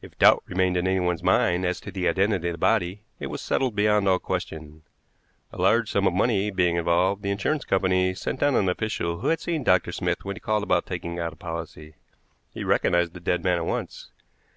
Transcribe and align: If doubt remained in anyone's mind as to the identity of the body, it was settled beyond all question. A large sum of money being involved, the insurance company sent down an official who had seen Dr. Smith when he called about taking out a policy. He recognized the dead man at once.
If 0.00 0.16
doubt 0.20 0.44
remained 0.46 0.76
in 0.76 0.86
anyone's 0.86 1.20
mind 1.24 1.66
as 1.66 1.80
to 1.80 1.90
the 1.90 2.06
identity 2.06 2.46
of 2.46 2.54
the 2.54 2.58
body, 2.58 3.02
it 3.18 3.26
was 3.26 3.40
settled 3.40 3.74
beyond 3.74 4.06
all 4.06 4.20
question. 4.20 4.82
A 5.52 5.60
large 5.60 5.90
sum 5.90 6.06
of 6.06 6.12
money 6.12 6.52
being 6.52 6.76
involved, 6.76 7.22
the 7.24 7.32
insurance 7.32 7.64
company 7.64 8.14
sent 8.14 8.38
down 8.38 8.54
an 8.54 8.68
official 8.68 9.18
who 9.18 9.26
had 9.26 9.40
seen 9.40 9.64
Dr. 9.64 9.90
Smith 9.90 10.24
when 10.24 10.36
he 10.36 10.40
called 10.40 10.62
about 10.62 10.86
taking 10.86 11.18
out 11.18 11.32
a 11.32 11.34
policy. 11.34 11.96
He 12.52 12.62
recognized 12.62 13.14
the 13.14 13.20
dead 13.20 13.42
man 13.42 13.56
at 13.58 13.66
once. 13.66 14.12